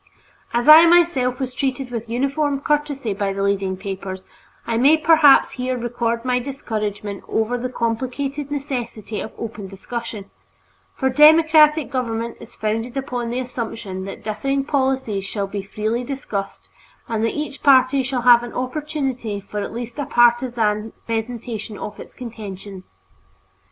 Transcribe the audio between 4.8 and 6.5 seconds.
perhaps here record my